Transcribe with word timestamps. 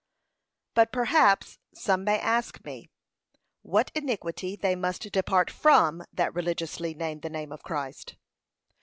But 0.73 0.91
perhaps 0.91 1.59
some 1.75 2.03
may 2.03 2.17
ask 2.17 2.65
me, 2.65 2.89
WHAT 3.61 3.91
INIQUITY 3.93 4.55
THEY 4.55 4.75
MUST 4.75 5.11
DEPART 5.11 5.51
FROM 5.51 6.05
THAT 6.11 6.33
RELIGIOUSLY 6.33 6.95
NAME 6.95 7.19
THE 7.19 7.29
NAME 7.29 7.51
OF 7.51 7.61
CHRIST? 7.61 8.15